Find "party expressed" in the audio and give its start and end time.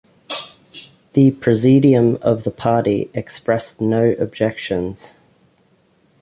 2.49-3.79